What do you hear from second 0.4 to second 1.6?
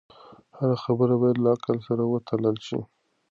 هره خبره باید له